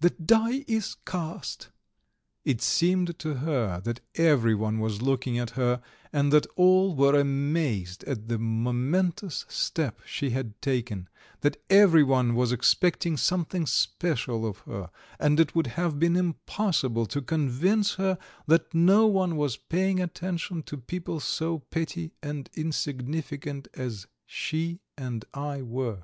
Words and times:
"The 0.00 0.10
die 0.10 0.64
is 0.66 0.96
cast...." 1.06 1.68
It 2.52 2.60
seemed 2.60 3.16
to 3.20 3.34
her 3.34 3.80
that 3.84 4.00
everyone 4.16 4.80
was 4.80 5.00
looking 5.00 5.38
at 5.38 5.50
her, 5.50 5.80
and 6.12 6.32
that 6.32 6.48
all 6.56 6.96
were 6.96 7.14
amazed 7.16 8.02
at 8.02 8.26
the 8.26 8.36
momentous 8.36 9.44
step 9.48 10.00
she 10.04 10.30
had 10.30 10.60
taken, 10.60 11.08
that 11.42 11.62
everyone 11.70 12.34
was 12.34 12.50
expecting 12.50 13.16
something 13.16 13.66
special 13.66 14.44
of 14.44 14.58
her, 14.66 14.90
and 15.20 15.38
it 15.38 15.54
would 15.54 15.68
have 15.68 16.00
been 16.00 16.16
impossible 16.16 17.06
to 17.06 17.22
convince 17.22 17.94
her 17.94 18.18
that 18.48 18.74
no 18.74 19.06
one 19.06 19.36
was 19.36 19.56
paying 19.56 20.00
attention 20.00 20.64
to 20.64 20.76
people 20.76 21.20
so 21.20 21.60
petty 21.70 22.10
and 22.20 22.50
insignificant 22.54 23.68
as 23.74 24.08
she 24.26 24.80
and 24.98 25.24
I 25.32 25.62
were. 25.62 26.02